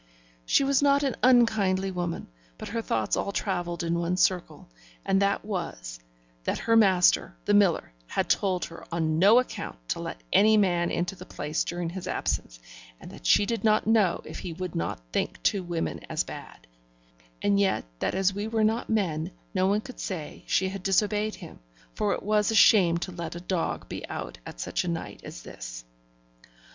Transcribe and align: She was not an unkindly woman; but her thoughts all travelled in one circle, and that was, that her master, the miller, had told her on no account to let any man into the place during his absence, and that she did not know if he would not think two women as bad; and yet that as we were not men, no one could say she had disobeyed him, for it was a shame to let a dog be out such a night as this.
She 0.47 0.63
was 0.63 0.81
not 0.81 1.03
an 1.03 1.15
unkindly 1.21 1.91
woman; 1.91 2.25
but 2.57 2.69
her 2.69 2.81
thoughts 2.81 3.15
all 3.15 3.31
travelled 3.31 3.83
in 3.83 3.99
one 3.99 4.17
circle, 4.17 4.67
and 5.05 5.21
that 5.21 5.45
was, 5.45 5.99
that 6.43 6.57
her 6.57 6.75
master, 6.75 7.35
the 7.45 7.53
miller, 7.53 7.91
had 8.07 8.27
told 8.27 8.65
her 8.65 8.83
on 8.91 9.19
no 9.19 9.37
account 9.37 9.77
to 9.89 9.99
let 9.99 10.19
any 10.33 10.57
man 10.57 10.89
into 10.89 11.15
the 11.15 11.23
place 11.27 11.63
during 11.63 11.91
his 11.91 12.07
absence, 12.07 12.59
and 12.99 13.11
that 13.11 13.27
she 13.27 13.45
did 13.45 13.63
not 13.63 13.85
know 13.85 14.21
if 14.25 14.39
he 14.39 14.53
would 14.53 14.73
not 14.73 14.99
think 15.11 15.37
two 15.43 15.61
women 15.61 15.99
as 16.09 16.23
bad; 16.23 16.65
and 17.43 17.59
yet 17.59 17.85
that 17.99 18.15
as 18.15 18.33
we 18.33 18.47
were 18.47 18.63
not 18.63 18.89
men, 18.89 19.29
no 19.53 19.67
one 19.67 19.81
could 19.81 19.99
say 19.99 20.43
she 20.47 20.69
had 20.69 20.81
disobeyed 20.81 21.35
him, 21.35 21.59
for 21.93 22.11
it 22.13 22.23
was 22.23 22.49
a 22.49 22.55
shame 22.55 22.97
to 22.97 23.11
let 23.11 23.35
a 23.35 23.39
dog 23.39 23.87
be 23.87 24.03
out 24.09 24.39
such 24.55 24.83
a 24.83 24.87
night 24.87 25.21
as 25.23 25.43
this. 25.43 25.85